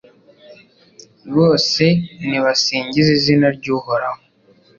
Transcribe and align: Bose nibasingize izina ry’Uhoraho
Bose 1.35 1.85
nibasingize 2.27 3.09
izina 3.19 3.47
ry’Uhoraho 3.57 4.21